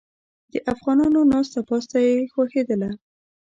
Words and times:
د 0.51 0.55
افغانانو 0.73 1.19
ناسته 1.31 1.59
پاسته 1.69 1.97
یې 2.07 2.15
خوښیدله. 2.33 2.89